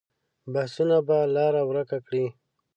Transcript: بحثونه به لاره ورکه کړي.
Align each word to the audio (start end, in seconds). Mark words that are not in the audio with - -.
بحثونه 0.53 0.97
به 1.07 1.17
لاره 1.35 1.61
ورکه 1.69 1.97
کړي. 2.05 2.25